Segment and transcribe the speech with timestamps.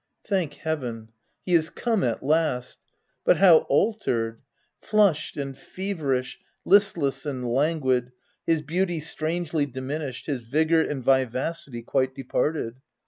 [0.23, 1.09] Thank heaven,
[1.45, 2.79] he is come at last!
[3.23, 4.41] But how altered!—
[4.81, 8.11] flushed and feverish, listless and languid,
[8.47, 12.77] his beauty strangely diminished, his vigour and vivacity quite departed.